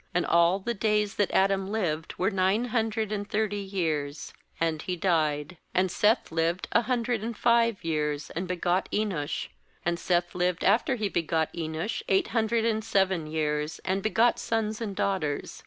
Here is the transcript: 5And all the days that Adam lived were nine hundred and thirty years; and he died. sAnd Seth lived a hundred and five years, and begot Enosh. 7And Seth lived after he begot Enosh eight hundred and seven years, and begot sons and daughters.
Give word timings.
5And 0.15 0.25
all 0.27 0.57
the 0.57 0.73
days 0.73 1.13
that 1.17 1.29
Adam 1.29 1.67
lived 1.71 2.15
were 2.17 2.31
nine 2.31 2.65
hundred 2.73 3.11
and 3.11 3.29
thirty 3.29 3.59
years; 3.59 4.33
and 4.59 4.81
he 4.81 4.95
died. 4.95 5.57
sAnd 5.75 5.91
Seth 5.91 6.31
lived 6.31 6.67
a 6.71 6.81
hundred 6.81 7.21
and 7.23 7.37
five 7.37 7.83
years, 7.83 8.31
and 8.31 8.47
begot 8.47 8.89
Enosh. 8.91 9.49
7And 9.85 9.99
Seth 9.99 10.33
lived 10.33 10.63
after 10.63 10.95
he 10.95 11.07
begot 11.07 11.53
Enosh 11.53 12.01
eight 12.09 12.29
hundred 12.29 12.65
and 12.65 12.83
seven 12.83 13.27
years, 13.27 13.77
and 13.85 14.01
begot 14.01 14.39
sons 14.39 14.81
and 14.81 14.95
daughters. 14.95 15.59